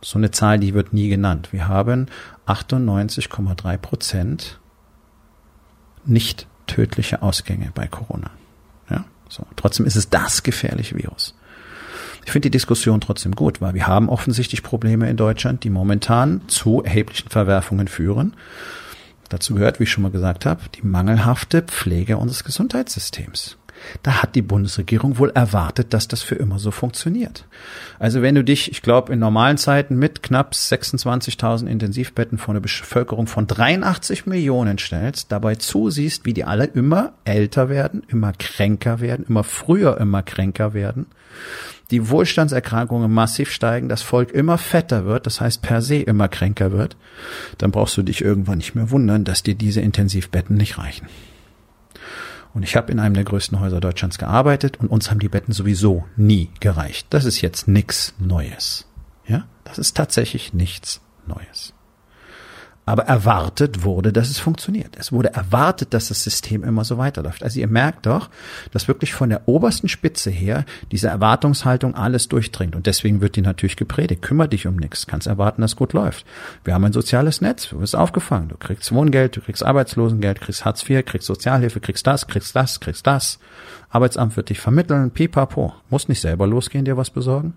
So 0.00 0.16
eine 0.16 0.30
Zahl, 0.30 0.60
die 0.60 0.74
wird 0.74 0.92
nie 0.92 1.08
genannt. 1.08 1.48
Wir 1.50 1.66
haben 1.66 2.06
98,3 2.46 3.78
Prozent 3.78 4.60
nicht 6.04 6.46
tödliche 6.68 7.20
Ausgänge 7.20 7.72
bei 7.74 7.88
Corona. 7.88 8.30
Ja, 8.90 9.06
so. 9.28 9.44
Trotzdem 9.56 9.86
ist 9.86 9.96
es 9.96 10.08
das 10.08 10.44
gefährliche 10.44 10.94
Virus. 10.94 11.34
Ich 12.26 12.32
finde 12.32 12.46
die 12.46 12.58
Diskussion 12.58 13.00
trotzdem 13.00 13.36
gut, 13.36 13.60
weil 13.60 13.74
wir 13.74 13.86
haben 13.86 14.08
offensichtlich 14.08 14.64
Probleme 14.64 15.08
in 15.08 15.16
Deutschland, 15.16 15.62
die 15.62 15.70
momentan 15.70 16.40
zu 16.48 16.82
erheblichen 16.82 17.30
Verwerfungen 17.30 17.86
führen. 17.86 18.34
Dazu 19.28 19.54
gehört, 19.54 19.78
wie 19.78 19.84
ich 19.84 19.92
schon 19.92 20.02
mal 20.02 20.10
gesagt 20.10 20.44
habe, 20.44 20.62
die 20.74 20.84
mangelhafte 20.84 21.62
Pflege 21.62 22.16
unseres 22.16 22.42
Gesundheitssystems. 22.42 23.56
Da 24.02 24.22
hat 24.22 24.34
die 24.34 24.42
Bundesregierung 24.42 25.18
wohl 25.18 25.30
erwartet, 25.30 25.92
dass 25.92 26.08
das 26.08 26.22
für 26.22 26.34
immer 26.34 26.58
so 26.58 26.70
funktioniert. 26.70 27.44
Also 27.98 28.22
wenn 28.22 28.34
du 28.34 28.44
dich, 28.44 28.70
ich 28.70 28.82
glaube, 28.82 29.12
in 29.12 29.18
normalen 29.18 29.58
Zeiten 29.58 29.96
mit 29.96 30.22
knapp 30.22 30.52
26.000 30.52 31.66
Intensivbetten 31.66 32.38
vor 32.38 32.52
einer 32.52 32.60
Bevölkerung 32.60 33.26
von 33.26 33.46
83 33.46 34.26
Millionen 34.26 34.78
stellst, 34.78 35.32
dabei 35.32 35.54
zusiehst, 35.56 36.24
wie 36.24 36.34
die 36.34 36.44
alle 36.44 36.64
immer 36.64 37.12
älter 37.24 37.68
werden, 37.68 38.02
immer 38.08 38.32
kränker 38.32 39.00
werden, 39.00 39.26
immer 39.28 39.44
früher 39.44 39.98
immer 39.98 40.22
kränker 40.22 40.74
werden, 40.74 41.06
die 41.90 42.08
Wohlstandserkrankungen 42.08 43.12
massiv 43.12 43.50
steigen, 43.50 43.88
das 43.88 44.02
Volk 44.02 44.32
immer 44.32 44.58
fetter 44.58 45.04
wird, 45.04 45.26
das 45.26 45.40
heißt 45.40 45.62
per 45.62 45.82
se 45.82 45.96
immer 45.96 46.28
kränker 46.28 46.72
wird, 46.72 46.96
dann 47.58 47.70
brauchst 47.70 47.96
du 47.96 48.02
dich 48.02 48.22
irgendwann 48.22 48.58
nicht 48.58 48.74
mehr 48.74 48.90
wundern, 48.90 49.24
dass 49.24 49.42
dir 49.42 49.54
diese 49.54 49.80
Intensivbetten 49.80 50.56
nicht 50.56 50.78
reichen. 50.78 51.06
Und 52.56 52.62
ich 52.62 52.74
habe 52.74 52.90
in 52.90 52.98
einem 52.98 53.14
der 53.14 53.24
größten 53.24 53.60
Häuser 53.60 53.80
Deutschlands 53.80 54.16
gearbeitet 54.16 54.78
und 54.78 54.88
uns 54.88 55.10
haben 55.10 55.18
die 55.18 55.28
Betten 55.28 55.52
sowieso 55.52 56.06
nie 56.16 56.48
gereicht. 56.58 57.06
Das 57.10 57.26
ist 57.26 57.42
jetzt 57.42 57.68
nichts 57.68 58.14
Neues. 58.18 58.88
Ja, 59.26 59.46
das 59.64 59.76
ist 59.76 59.94
tatsächlich 59.94 60.54
nichts 60.54 61.02
Neues. 61.26 61.74
Aber 62.88 63.02
erwartet 63.02 63.82
wurde, 63.82 64.12
dass 64.12 64.30
es 64.30 64.38
funktioniert. 64.38 64.96
Es 64.96 65.10
wurde 65.10 65.34
erwartet, 65.34 65.92
dass 65.92 66.06
das 66.06 66.22
System 66.22 66.62
immer 66.62 66.84
so 66.84 66.98
weiterläuft. 66.98 67.42
Also 67.42 67.58
ihr 67.58 67.66
merkt 67.66 68.06
doch, 68.06 68.30
dass 68.70 68.86
wirklich 68.86 69.12
von 69.12 69.28
der 69.28 69.48
obersten 69.48 69.88
Spitze 69.88 70.30
her 70.30 70.64
diese 70.92 71.08
Erwartungshaltung 71.08 71.96
alles 71.96 72.28
durchdringt. 72.28 72.76
Und 72.76 72.86
deswegen 72.86 73.20
wird 73.20 73.34
die 73.34 73.40
natürlich 73.42 73.76
gepredigt. 73.76 74.22
Kümmer 74.22 74.46
dich 74.46 74.68
um 74.68 74.76
nichts. 74.76 75.08
Kannst 75.08 75.26
erwarten, 75.26 75.62
dass 75.62 75.74
gut 75.74 75.94
läuft. 75.94 76.24
Wir 76.62 76.74
haben 76.74 76.84
ein 76.84 76.92
soziales 76.92 77.40
Netz. 77.40 77.70
Du 77.70 77.80
wirst 77.80 77.96
aufgefangen. 77.96 78.50
Du 78.50 78.56
kriegst 78.56 78.92
Wohngeld, 78.92 79.36
du 79.36 79.40
kriegst 79.40 79.64
Arbeitslosengeld, 79.64 80.40
kriegst 80.40 80.64
Hartz 80.64 80.88
IV, 80.88 81.04
kriegst 81.04 81.26
Sozialhilfe, 81.26 81.80
kriegst 81.80 82.06
das, 82.06 82.28
kriegst 82.28 82.54
das, 82.54 82.78
kriegst 82.78 83.04
das. 83.04 83.40
Arbeitsamt 83.90 84.36
wird 84.36 84.48
dich 84.48 84.60
vermitteln. 84.60 85.10
Pipapo. 85.10 85.74
Muss 85.90 86.08
nicht 86.08 86.20
selber 86.20 86.46
losgehen, 86.46 86.84
dir 86.84 86.96
was 86.96 87.10
besorgen. 87.10 87.54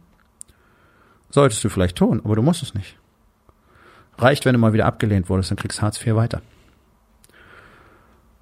Solltest 1.30 1.64
du 1.64 1.70
vielleicht 1.70 1.98
tun, 1.98 2.20
aber 2.26 2.36
du 2.36 2.42
musst 2.42 2.64
es 2.64 2.74
nicht. 2.74 2.98
Reicht, 4.20 4.46
wenn 4.46 4.54
du 4.54 4.60
mal 4.60 4.74
wieder 4.74 4.86
abgelehnt 4.86 5.30
wurdest, 5.30 5.52
dann 5.52 5.58
kriegst 5.58 5.80
du 5.80 5.82
Hartz 5.82 6.06
IV 6.06 6.16
weiter. 6.16 6.42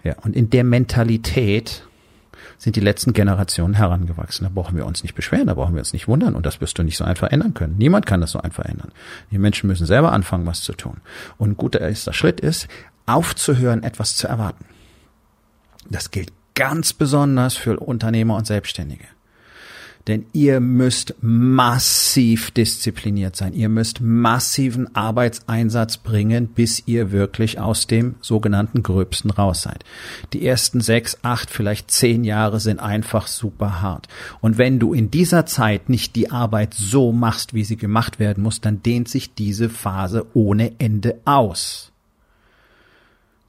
Ja, 0.03 0.15
und 0.23 0.35
in 0.35 0.49
der 0.49 0.63
Mentalität 0.63 1.83
sind 2.57 2.75
die 2.75 2.81
letzten 2.81 3.13
Generationen 3.13 3.75
herangewachsen. 3.75 4.45
Da 4.45 4.51
brauchen 4.53 4.75
wir 4.75 4.85
uns 4.85 5.03
nicht 5.03 5.15
beschweren, 5.15 5.47
da 5.47 5.53
brauchen 5.53 5.73
wir 5.73 5.79
uns 5.79 5.93
nicht 5.93 6.07
wundern 6.07 6.35
und 6.35 6.45
das 6.45 6.61
wirst 6.61 6.77
du 6.77 6.83
nicht 6.83 6.97
so 6.97 7.03
einfach 7.03 7.29
ändern 7.29 7.53
können. 7.53 7.77
Niemand 7.77 8.05
kann 8.05 8.21
das 8.21 8.31
so 8.31 8.39
einfach 8.39 8.65
ändern. 8.65 8.91
Die 9.31 9.37
Menschen 9.37 9.67
müssen 9.67 9.85
selber 9.85 10.11
anfangen, 10.11 10.45
was 10.45 10.61
zu 10.61 10.73
tun. 10.73 11.01
Und 11.37 11.51
ein 11.51 11.57
guter 11.57 11.81
erster 11.81 12.13
Schritt 12.13 12.39
ist, 12.39 12.67
aufzuhören, 13.05 13.83
etwas 13.83 14.15
zu 14.15 14.27
erwarten. 14.27 14.65
Das 15.89 16.11
gilt 16.11 16.31
ganz 16.55 16.93
besonders 16.93 17.55
für 17.55 17.79
Unternehmer 17.79 18.35
und 18.35 18.47
Selbstständige. 18.47 19.05
Denn 20.07 20.25
ihr 20.31 20.61
müsst 20.61 21.15
massiv 21.21 22.51
diszipliniert 22.51 23.35
sein. 23.35 23.53
Ihr 23.53 23.67
müsst 23.67 23.99
massiven 23.99 24.95
Arbeitseinsatz 24.95 25.97
bringen, 25.97 26.47
bis 26.47 26.83
ihr 26.85 27.11
wirklich 27.11 27.59
aus 27.59 27.87
dem 27.87 28.15
sogenannten 28.21 28.83
Gröbsten 28.83 29.31
raus 29.31 29.63
seid. 29.63 29.83
Die 30.31 30.47
ersten 30.47 30.79
sechs, 30.79 31.17
acht, 31.23 31.49
vielleicht 31.49 31.91
zehn 31.91 32.23
Jahre 32.23 32.61
sind 32.61 32.79
einfach 32.79 33.27
super 33.27 33.81
hart. 33.81 34.07
Und 34.39 34.57
wenn 34.57 34.79
du 34.79 34.93
in 34.93 35.11
dieser 35.11 35.45
Zeit 35.45 35.89
nicht 35.89 36.15
die 36.15 36.31
Arbeit 36.31 36.73
so 36.73 37.11
machst, 37.11 37.53
wie 37.53 37.65
sie 37.65 37.77
gemacht 37.77 38.17
werden 38.17 38.43
muss, 38.43 38.61
dann 38.61 38.81
dehnt 38.81 39.09
sich 39.09 39.33
diese 39.33 39.69
Phase 39.69 40.25
ohne 40.33 40.71
Ende 40.79 41.19
aus. 41.25 41.91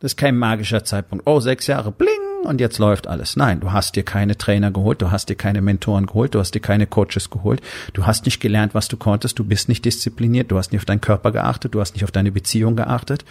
Das 0.00 0.12
ist 0.12 0.16
kein 0.16 0.36
magischer 0.36 0.84
Zeitpunkt. 0.84 1.26
Oh, 1.26 1.40
sechs 1.40 1.66
Jahre, 1.66 1.90
bling, 1.90 2.27
und 2.44 2.60
jetzt 2.60 2.78
läuft 2.78 3.06
alles. 3.06 3.36
Nein, 3.36 3.60
du 3.60 3.72
hast 3.72 3.96
dir 3.96 4.02
keine 4.02 4.36
Trainer 4.36 4.70
geholt, 4.70 5.02
du 5.02 5.10
hast 5.10 5.28
dir 5.28 5.36
keine 5.36 5.60
Mentoren 5.60 6.06
geholt, 6.06 6.34
du 6.34 6.38
hast 6.38 6.54
dir 6.54 6.60
keine 6.60 6.86
Coaches 6.86 7.30
geholt, 7.30 7.60
du 7.92 8.06
hast 8.06 8.24
nicht 8.24 8.40
gelernt, 8.40 8.74
was 8.74 8.88
du 8.88 8.96
konntest, 8.96 9.38
du 9.38 9.44
bist 9.44 9.68
nicht 9.68 9.84
diszipliniert, 9.84 10.50
du 10.50 10.58
hast 10.58 10.72
nicht 10.72 10.80
auf 10.80 10.84
deinen 10.84 11.00
Körper 11.00 11.32
geachtet, 11.32 11.74
du 11.74 11.80
hast 11.80 11.94
nicht 11.94 12.04
auf 12.04 12.10
deine 12.10 12.32
Beziehung 12.32 12.76
geachtet, 12.76 13.24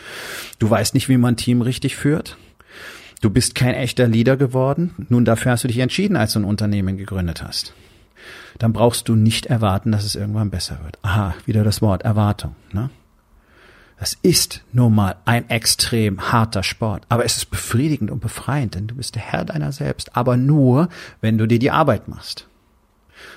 du 0.60 0.70
weißt 0.70 0.94
nicht, 0.94 1.10
wie 1.10 1.18
man 1.18 1.34
ein 1.34 1.38
Team 1.38 1.62
richtig 1.62 1.96
führt. 1.96 2.38
Du 3.22 3.32
bist 3.32 3.56
kein 3.56 3.74
echter 3.74 4.08
Leader 4.08 4.38
geworden. 4.38 4.94
Nun, 5.10 5.26
dafür 5.26 5.52
hast 5.52 5.64
du 5.64 5.68
dich 5.68 5.80
entschieden, 5.80 6.16
als 6.16 6.34
du 6.34 6.40
ein 6.40 6.46
Unternehmen 6.46 6.98
gegründet 6.98 7.42
hast. 7.42 7.74
Dann 8.60 8.74
brauchst 8.74 9.10
du 9.10 9.16
nicht 9.16 9.48
erwarten, 9.48 9.92
dass 9.92 10.04
es 10.04 10.16
irgendwann 10.16 10.52
besser 10.52 10.80
wird. 10.84 11.00
Aha, 11.02 11.34
wieder 11.46 11.64
das 11.64 11.82
Wort 11.82 12.04
Erwartung. 12.04 12.56
Ne? 12.72 12.90
Das 14.00 14.16
ist 14.22 14.64
nun 14.72 14.94
mal 14.94 15.16
ein 15.26 15.50
extrem 15.50 16.32
harter 16.32 16.62
Sport, 16.62 17.04
aber 17.10 17.26
es 17.26 17.38
ist 17.38 17.50
befriedigend 17.50 18.12
und 18.12 18.20
befreiend, 18.20 18.76
denn 18.76 18.88
du 18.88 18.96
bist 18.96 19.16
der 19.16 19.24
Herr 19.24 19.44
deiner 19.44 19.72
selbst, 19.72 20.16
aber 20.16 20.38
nur, 20.38 20.90
wenn 21.20 21.38
du 21.38 21.48
dir 21.48 21.58
die 21.58 21.72
Arbeit 21.72 22.08
machst. 22.08 22.48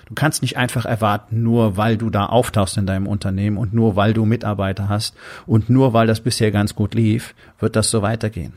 Du 0.05 0.14
kannst 0.14 0.43
nicht 0.43 0.59
einfach 0.59 0.85
erwarten, 0.85 1.43
nur 1.43 1.79
weil 1.79 1.97
du 1.97 2.11
da 2.11 2.26
auftauchst 2.26 2.76
in 2.76 2.87
deinem 2.87 3.07
Unternehmen 3.07 3.57
und 3.57 3.73
nur 3.73 3.97
weil 3.97 4.12
du 4.12 4.26
Mitarbeiter 4.26 4.88
hast 4.90 5.17
und 5.47 5.71
nur 5.71 5.95
weil 5.95 6.07
das 6.07 6.21
bisher 6.21 6.50
ganz 6.50 6.75
gut 6.75 6.95
lief, 6.95 7.35
wird 7.59 7.75
das 7.75 7.90
so 7.90 8.02
weitergehen. 8.02 8.52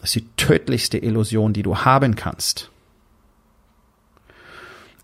Das 0.00 0.10
ist 0.10 0.16
die 0.16 0.28
tödlichste 0.36 0.98
Illusion, 0.98 1.54
die 1.54 1.62
du 1.62 1.78
haben 1.78 2.16
kannst. 2.16 2.70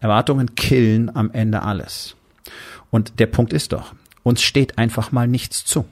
Erwartungen 0.01 0.55
killen 0.55 1.15
am 1.15 1.31
Ende 1.31 1.63
alles. 1.63 2.17
Und 2.91 3.21
der 3.21 3.27
Punkt 3.27 3.53
ist 3.55 3.73
doch, 3.73 3.95
uns 4.23 4.43
steht 4.43 4.79
einfach 4.79 5.13
mal 5.13 5.27
nichts 5.29 5.65
zu. 5.65 5.85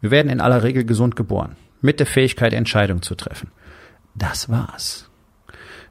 Wir 0.00 0.10
werden 0.10 0.30
in 0.30 0.40
aller 0.40 0.62
Regel 0.62 0.84
gesund 0.84 1.16
geboren, 1.16 1.56
mit 1.80 1.98
der 2.00 2.06
Fähigkeit, 2.06 2.52
Entscheidungen 2.52 3.02
zu 3.02 3.14
treffen. 3.14 3.50
Das 4.14 4.48
war's. 4.48 5.08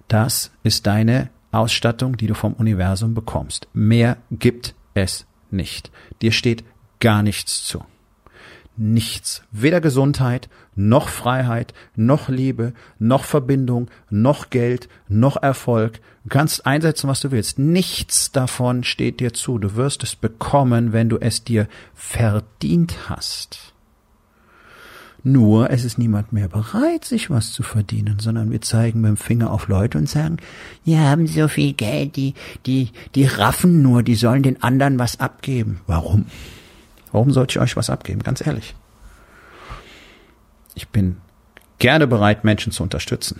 Das 0.08 0.52
ist 0.64 0.88
deine 0.88 1.30
Ausstattung, 1.52 2.18
die 2.18 2.28
du 2.28 2.34
vom 2.34 2.54
Universum 2.54 3.14
bekommst. 3.14 3.68
Mehr 3.74 4.18
gibt 4.32 4.76
es 4.94 5.26
nicht. 5.52 5.92
Dir 6.22 6.32
steht 6.32 6.64
gar 7.00 7.24
nichts 7.24 7.66
zu 7.66 7.84
nichts. 8.78 9.44
Weder 9.52 9.82
Gesundheit, 9.82 10.50
noch 10.76 11.10
Freiheit, 11.10 11.74
noch 11.96 12.30
Liebe, 12.30 12.74
noch 13.00 13.24
Verbindung, 13.24 13.90
noch 14.10 14.50
Geld, 14.50 14.88
noch 15.08 15.38
Erfolg. 15.42 16.00
Du 16.24 16.30
kannst 16.30 16.66
einsetzen, 16.66 17.08
was 17.08 17.20
du 17.20 17.32
willst. 17.32 17.60
Nichts 17.60 18.32
davon 18.32 18.84
steht 18.84 19.20
dir 19.20 19.34
zu. 19.34 19.58
Du 19.60 19.76
wirst 19.76 20.04
es 20.04 20.16
bekommen, 20.16 20.94
wenn 20.94 21.10
du 21.10 21.18
es 21.18 21.44
dir 21.44 21.68
verdient 21.94 23.10
hast. 23.10 23.74
Nur 25.24 25.72
es 25.72 25.84
ist 25.84 25.98
niemand 25.98 26.32
mehr 26.32 26.48
bereit, 26.48 27.04
sich 27.04 27.30
was 27.30 27.52
zu 27.52 27.64
verdienen, 27.64 28.20
sondern 28.20 28.52
wir 28.52 28.62
zeigen 28.62 29.02
mit 29.02 29.10
dem 29.10 29.18
Finger 29.18 29.52
auf 29.52 29.68
Leute 29.68 29.98
und 29.98 30.08
sagen, 30.08 30.38
die 30.86 30.98
haben 30.98 31.28
so 31.28 31.50
viel 31.50 31.74
Geld, 31.74 32.16
die, 32.16 32.34
die, 32.66 32.92
die 33.14 33.26
raffen 33.26 33.82
nur, 33.82 34.04
die 34.04 34.16
sollen 34.16 34.44
den 34.44 34.64
anderen 34.64 35.00
was 35.00 35.20
abgeben. 35.20 35.82
Warum? 35.86 36.28
Warum 37.18 37.32
sollte 37.32 37.54
ich 37.54 37.60
euch 37.60 37.76
was 37.76 37.90
abgeben? 37.90 38.22
Ganz 38.22 38.46
ehrlich. 38.46 38.76
Ich 40.76 40.88
bin 40.90 41.18
gerne 41.80 42.06
bereit, 42.06 42.44
Menschen 42.44 42.72
zu 42.72 42.84
unterstützen, 42.84 43.40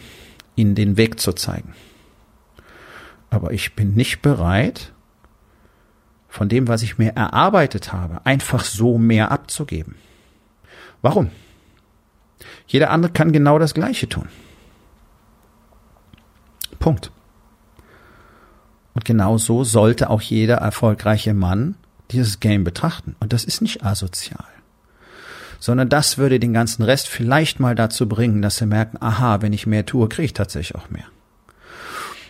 ihnen 0.55 0.74
den 0.74 0.98
Weg 0.98 1.19
zu 1.19 1.31
zeigen. 1.31 1.75
Aber 3.29 3.51
ich 3.51 3.75
bin 3.75 3.93
nicht 3.93 4.24
bereit, 4.24 4.93
von 6.27 6.50
dem, 6.50 6.67
was 6.67 6.81
ich 6.81 6.98
mir 6.98 7.12
erarbeitet 7.12 7.93
habe, 7.93 8.25
einfach 8.25 8.63
so 8.63 8.98
mehr 8.98 9.29
abzugeben. 9.29 9.93
Warum? 11.03 11.29
Jeder 12.65 12.89
andere 12.89 13.12
kann 13.12 13.31
genau 13.31 13.60
das 13.60 13.75
Gleiche 13.75 14.10
tun. 14.10 14.27
Punkt. 16.79 17.12
Und 18.96 19.05
genau 19.05 19.38
so 19.38 19.63
sollte 19.63 20.10
auch 20.10 20.24
jeder 20.24 20.55
erfolgreiche 20.55 21.36
Mann 21.36 21.75
dieses 22.11 22.39
Game 22.39 22.63
betrachten. 22.63 23.15
Und 23.19 23.33
das 23.33 23.43
ist 23.43 23.61
nicht 23.61 23.83
asozial. 23.83 24.45
Sondern 25.59 25.89
das 25.89 26.17
würde 26.17 26.39
den 26.39 26.53
ganzen 26.53 26.83
Rest 26.83 27.07
vielleicht 27.07 27.59
mal 27.59 27.75
dazu 27.75 28.07
bringen, 28.07 28.41
dass 28.41 28.57
sie 28.57 28.65
merken, 28.65 28.97
aha, 28.99 29.41
wenn 29.41 29.53
ich 29.53 29.65
mehr 29.65 29.85
tue, 29.85 30.07
kriege 30.07 30.25
ich 30.25 30.33
tatsächlich 30.33 30.75
auch 30.75 30.89
mehr. 30.89 31.05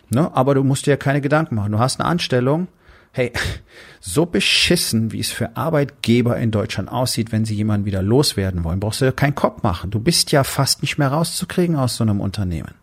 Ne? 0.10 0.34
Aber 0.34 0.56
du 0.56 0.64
musst 0.64 0.86
dir 0.86 0.92
ja 0.92 0.98
keine 0.98 1.22
Gedanken 1.22 1.56
machen. 1.56 1.74
Du 1.74 1.80
hast 1.80 2.00
eine 2.00 2.08
Anstellung. 2.08 2.68
Hey, 3.12 3.34
so 4.00 4.26
beschissen, 4.26 5.12
wie 5.12 5.20
es 5.20 5.32
für 5.32 5.58
Arbeitgeber 5.58 6.38
in 6.38 6.52
Deutschland 6.52 6.90
aussieht, 6.90 7.32
wenn 7.32 7.46
sie 7.46 7.56
jemanden 7.56 7.86
wieder 7.86 8.02
loswerden 8.02 8.64
wollen, 8.64 8.80
brauchst 8.80 9.02
du 9.02 9.06
ja 9.06 9.12
keinen 9.12 9.36
Kopf 9.36 9.64
machen. 9.64 9.92
Du 9.92 10.00
bist 10.00 10.32
ja 10.32 10.44
fast 10.44 10.82
nicht 10.82 10.98
mehr 10.98 11.10
rauszukriegen 11.10 11.76
aus 11.76 11.98
so 11.98 12.04
einem 12.04 12.22
Unternehmen. 12.22 12.76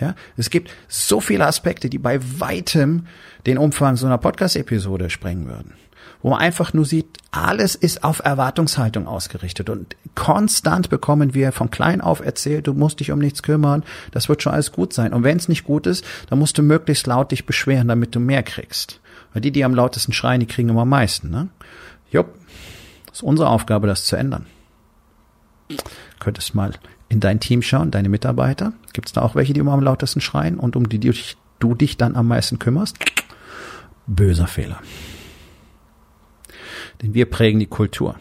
Ja, 0.00 0.14
es 0.38 0.48
gibt 0.48 0.70
so 0.88 1.20
viele 1.20 1.46
Aspekte, 1.46 1.90
die 1.90 1.98
bei 1.98 2.20
weitem 2.40 3.06
den 3.44 3.58
Umfang 3.58 3.96
so 3.96 4.06
einer 4.06 4.16
Podcast-Episode 4.16 5.10
sprengen 5.10 5.46
würden 5.46 5.74
wo 6.22 6.30
man 6.30 6.40
einfach 6.40 6.72
nur 6.72 6.84
sieht, 6.84 7.06
alles 7.30 7.74
ist 7.74 8.04
auf 8.04 8.20
Erwartungshaltung 8.24 9.06
ausgerichtet 9.06 9.70
und 9.70 9.96
konstant 10.14 10.90
bekommen 10.90 11.34
wir 11.34 11.52
von 11.52 11.70
klein 11.70 12.00
auf 12.00 12.20
erzählt, 12.20 12.66
du 12.66 12.74
musst 12.74 13.00
dich 13.00 13.10
um 13.10 13.18
nichts 13.18 13.42
kümmern, 13.42 13.84
das 14.10 14.28
wird 14.28 14.42
schon 14.42 14.52
alles 14.52 14.72
gut 14.72 14.92
sein. 14.92 15.12
Und 15.12 15.24
wenn 15.24 15.36
es 15.36 15.48
nicht 15.48 15.64
gut 15.64 15.86
ist, 15.86 16.04
dann 16.28 16.38
musst 16.38 16.58
du 16.58 16.62
möglichst 16.62 17.06
laut 17.06 17.30
dich 17.30 17.46
beschweren, 17.46 17.88
damit 17.88 18.14
du 18.14 18.20
mehr 18.20 18.42
kriegst. 18.42 19.00
Weil 19.32 19.42
die, 19.42 19.52
die 19.52 19.64
am 19.64 19.74
lautesten 19.74 20.12
schreien, 20.12 20.40
die 20.40 20.46
kriegen 20.46 20.68
immer 20.68 20.82
am 20.82 20.88
meisten. 20.88 21.30
Ne? 21.30 21.48
Jupp, 22.10 22.34
ist 23.12 23.22
unsere 23.22 23.48
Aufgabe, 23.48 23.86
das 23.86 24.04
zu 24.04 24.16
ändern. 24.16 24.46
Könntest 26.18 26.54
mal 26.54 26.72
in 27.08 27.20
dein 27.20 27.40
Team 27.40 27.62
schauen, 27.62 27.90
deine 27.90 28.08
Mitarbeiter. 28.08 28.72
Gibt 28.92 29.08
es 29.08 29.12
da 29.12 29.22
auch 29.22 29.34
welche, 29.34 29.52
die 29.52 29.60
immer 29.60 29.72
am 29.72 29.82
lautesten 29.82 30.20
schreien 30.20 30.58
und 30.58 30.76
um 30.76 30.88
die, 30.88 30.98
die 30.98 31.12
du 31.58 31.74
dich 31.74 31.96
dann 31.96 32.16
am 32.16 32.28
meisten 32.28 32.58
kümmerst? 32.58 32.96
Böser 34.06 34.46
Fehler. 34.46 34.80
Denn 37.02 37.14
wir 37.14 37.26
prägen 37.26 37.60
die 37.60 37.66
Kultur. 37.66 38.16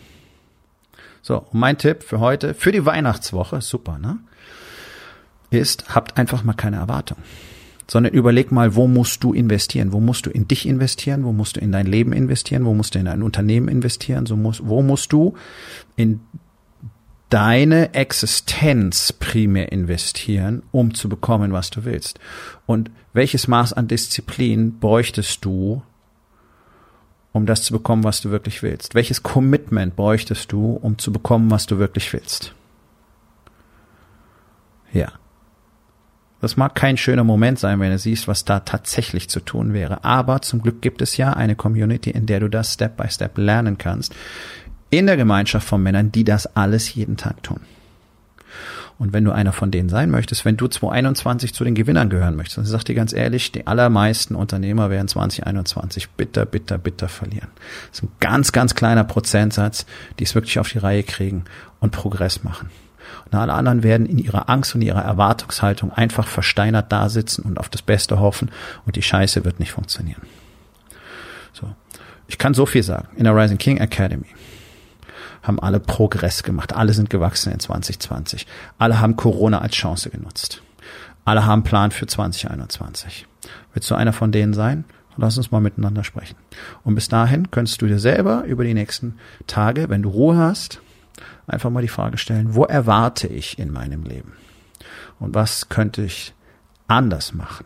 So, 1.22 1.40
und 1.40 1.60
mein 1.60 1.78
Tipp 1.78 2.04
für 2.04 2.20
heute, 2.20 2.54
für 2.54 2.72
die 2.72 2.86
Weihnachtswoche, 2.86 3.62
super, 3.62 3.98
ne? 3.98 4.20
Ist, 5.52 5.96
habt 5.96 6.18
einfach 6.18 6.44
mal 6.44 6.54
keine 6.54 6.78
Erwartung. 6.78 7.18
Sondern 7.90 8.14
überleg 8.14 8.52
mal, 8.52 8.76
wo 8.76 8.88
musst 8.88 9.24
du 9.24 9.34
investieren? 9.34 9.92
Wo 9.92 10.00
musst 10.00 10.28
du 10.28 10.30
in 10.30 10.48
dich 10.48 10.68
investieren? 10.68 11.24
Wo 11.24 11.32
musst 11.32 11.56
du 11.56 11.60
in 11.60 11.72
dein 11.72 11.88
Leben 11.88 12.14
investieren? 12.14 12.66
Wo 12.66 12.76
musst 12.76 12.94
du 12.94 13.00
in 13.00 13.06
dein 13.06 13.24
Unternehmen 13.24 13.68
investieren? 13.68 14.28
So 14.28 14.36
muss, 14.36 14.62
wo 14.64 14.84
musst 14.84 15.12
du 15.12 15.34
in 15.96 16.20
deine 17.30 17.96
Existenz 17.96 19.12
primär 19.12 19.72
investieren, 19.72 20.62
um 20.72 20.94
zu 20.94 21.10
bekommen, 21.10 21.52
was 21.52 21.72
du 21.72 21.84
willst? 21.84 22.20
Und 22.68 22.92
welches 23.14 23.48
Maß 23.48 23.74
an 23.74 23.88
Disziplin 23.88 24.78
bräuchtest 24.80 25.44
du, 25.44 25.82
um 27.32 27.46
das 27.46 27.64
zu 27.64 27.74
bekommen, 27.74 28.04
was 28.04 28.22
du 28.22 28.32
wirklich 28.32 28.64
willst? 28.64 28.96
Welches 28.96 29.24
Commitment 29.24 29.96
bräuchtest 29.96 30.52
du, 30.52 30.74
um 30.74 30.98
zu 30.98 31.12
bekommen, 31.12 31.52
was 31.52 31.66
du 31.66 31.78
wirklich 31.78 32.12
willst? 32.14 32.54
Ja. 34.92 35.12
Das 36.42 36.56
mag 36.56 36.74
kein 36.74 36.96
schöner 36.96 37.26
Moment 37.26 37.60
sein, 37.60 37.80
wenn 37.80 37.92
du 37.92 38.00
siehst, 38.00 38.28
was 38.28 38.46
da 38.46 38.62
tatsächlich 38.62 39.30
zu 39.30 39.42
tun 39.42 39.74
wäre. 39.74 40.06
Aber 40.06 40.42
zum 40.42 40.62
Glück 40.62 40.82
gibt 40.82 41.02
es 41.02 41.18
ja 41.18 41.34
eine 41.34 41.56
Community, 41.56 42.12
in 42.12 42.26
der 42.26 42.40
du 42.40 42.50
das 42.50 42.74
Step 42.74 42.96
by 42.96 43.10
Step 43.10 43.38
lernen 43.38 43.78
kannst. 43.78 44.16
In 44.90 45.06
der 45.06 45.18
Gemeinschaft 45.18 45.68
von 45.68 45.84
Männern, 45.84 46.12
die 46.12 46.24
das 46.24 46.56
alles 46.56 46.96
jeden 46.96 47.18
Tag 47.18 47.44
tun. 47.44 47.60
Und 49.00 49.14
wenn 49.14 49.24
du 49.24 49.32
einer 49.32 49.54
von 49.54 49.72
denen 49.72 49.88
sein 49.88 50.12
möchtest, 50.12 50.44
wenn 50.44 50.58
du 50.58 50.68
2021 50.68 51.54
zu 51.54 51.64
den 51.64 51.74
Gewinnern 51.74 52.10
gehören 52.10 52.36
möchtest, 52.36 52.58
dann 52.58 52.66
sag 52.66 52.84
dir 52.84 52.96
ganz 52.96 53.14
ehrlich, 53.14 53.54
die 53.54 53.66
allermeisten 53.66 54.36
Unternehmer 54.36 54.90
werden 54.90 55.08
2021 55.08 56.10
bitter, 56.10 56.46
bitter, 56.46 56.78
bitter 56.78 57.08
verlieren. 57.08 57.48
Das 57.90 58.00
ist 58.00 58.04
ein 58.04 58.12
ganz, 58.20 58.52
ganz 58.52 58.76
kleiner 58.76 59.06
Prozentsatz, 59.06 59.86
die 60.20 60.26
es 60.26 60.36
wirklich 60.36 60.60
auf 60.60 60.68
die 60.68 60.80
Reihe 60.80 61.04
kriegen 61.04 61.46
und 61.80 61.92
Progress 61.92 62.44
machen. 62.44 62.70
Und 63.26 63.38
alle 63.38 63.54
anderen 63.54 63.84
werden 63.84 64.06
in 64.06 64.18
ihrer 64.18 64.50
Angst 64.50 64.76
und 64.76 64.82
ihrer 64.82 65.02
Erwartungshaltung 65.02 65.94
einfach 65.94 66.28
versteinert 66.28 66.92
da 66.92 67.08
sitzen 67.08 67.44
und 67.44 67.58
auf 67.58 67.70
das 67.70 67.82
Beste 67.82 68.20
hoffen 68.20 68.52
und 68.86 68.98
die 68.98 69.02
Scheiße 69.02 69.46
wird 69.46 69.62
nicht 69.62 69.72
funktionieren. 69.72 70.22
So. 71.54 71.74
Ich 72.28 72.38
kann 72.38 72.54
so 72.54 72.66
viel 72.66 72.84
sagen. 72.84 73.08
In 73.16 73.24
der 73.24 73.36
Rising 73.36 73.58
King 73.58 73.78
Academy 73.78 74.28
haben 75.44 75.60
alle 75.60 75.80
Progress 75.80 76.44
gemacht. 76.44 76.76
Alle 76.76 76.94
sind 76.94 77.10
gewachsen 77.10 77.52
in 77.54 77.60
2020. 77.60 78.46
Alle 78.78 79.00
haben 79.00 79.16
Corona 79.16 79.60
als 79.60 79.76
Chance 79.76 80.10
genutzt. 80.10 80.62
Alle 81.26 81.46
haben 81.46 81.64
Plan 81.64 81.92
für 81.92 82.08
2021. 82.08 83.28
Willst 83.74 83.90
du 83.92 83.96
einer 83.96 84.14
von 84.14 84.32
denen 84.32 84.54
sein? 84.54 84.86
Lass 85.18 85.38
uns 85.38 85.52
mal 85.52 85.60
miteinander 85.60 86.04
sprechen. 86.04 86.38
Und 86.84 86.96
bis 86.96 87.10
dahin 87.10 87.52
könntest 87.52 87.82
du 87.82 87.88
dir 87.88 88.00
selber 88.00 88.46
über 88.46 88.64
die 88.64 88.74
nächsten 88.74 89.16
Tage, 89.48 89.90
wenn 89.90 90.02
du 90.02 90.10
Ruhe 90.10 90.38
hast, 90.38 90.82
einfach 91.46 91.70
mal 91.70 91.82
die 91.82 91.90
Frage 91.90 92.18
stellen, 92.18 92.56
wo 92.56 92.64
erwarte 92.64 93.28
ich 93.28 93.60
in 93.60 93.72
meinem 93.72 94.04
Leben? 94.04 94.34
Und 95.20 95.36
was 95.36 95.68
könnte 95.68 96.04
ich 96.04 96.34
anders 96.88 97.34
machen? 97.34 97.66